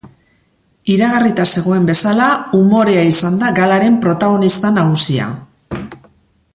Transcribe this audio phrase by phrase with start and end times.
[0.93, 2.29] Iragarrita zegoen bezala,
[2.61, 5.33] umorea izan da galaren protagonista nagusia.